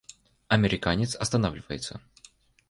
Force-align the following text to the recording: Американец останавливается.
Американец 0.47 1.13
останавливается. 1.15 2.01